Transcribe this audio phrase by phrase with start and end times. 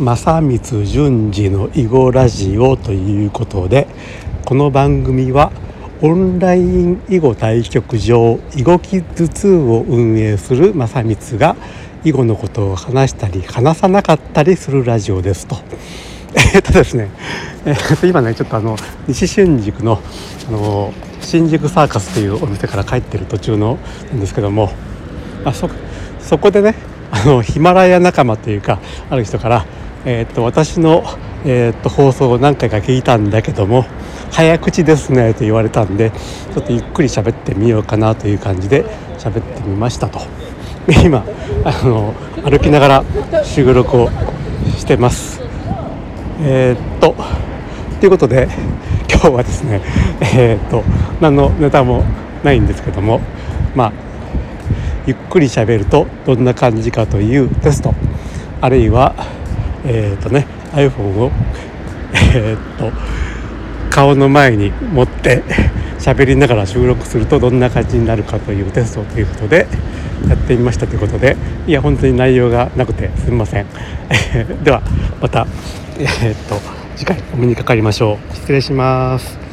[0.00, 3.86] 正光淳二の囲碁ラジオということで
[4.46, 5.52] この番組は
[6.00, 11.54] オンライン囲碁対局場囲碁キッズ2を運営する正光が
[12.02, 15.58] 囲碁のことを話したり話さなかったりするラジオですと。
[16.54, 17.10] えっとですね、
[17.66, 18.76] えー、今ねちょっとあの
[19.06, 20.00] 西新宿の
[20.48, 23.78] あの新宿サーカスというお店から帰ってる途中の
[24.08, 24.70] なんですけども
[25.44, 25.68] あそ
[26.20, 26.74] そこでね
[27.10, 28.80] あのヒマラヤ仲間というか
[29.10, 29.66] ある人から
[30.04, 31.04] えー、っと私の、
[31.44, 33.84] えー、っと放送を何回か聞いたんだけども
[34.30, 38.84] 早口ですねと言われたんでちょっとゆっくり喋ってみようかなという感じで
[39.18, 40.20] 喋ってみましたと。
[41.04, 41.24] 今
[41.64, 44.08] あの歩きながら収録を
[44.76, 45.40] してます。
[46.40, 47.14] えー、っと
[48.00, 48.48] ということで
[49.10, 49.82] 今日はですね
[50.22, 50.82] えー、っと
[51.20, 52.02] 何のネタも
[52.42, 53.20] ないんですけども
[53.74, 53.92] まあ
[55.06, 57.94] ゆっくり喋るとどんな感じかというテスト
[58.62, 59.14] あるいは
[59.84, 61.30] えっ、ー、とね iPhone を
[62.34, 62.92] えっ、ー、と
[63.90, 65.42] 顔の前に持って
[65.98, 69.66] 喋りながら収録するとどんな感じになるかというテストということで
[70.28, 71.36] やってみましたということで
[71.66, 73.66] いや本当に内容がなくてすみません。
[74.64, 74.82] では
[75.20, 75.46] また
[75.98, 76.60] えっ、ー、と
[76.96, 78.34] 次回お目にかかりましょう。
[78.34, 79.49] 失礼します。